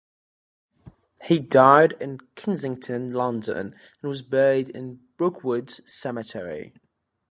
[1.25, 6.73] He died in Kensington, London and was buried in Brookwood Cemetery.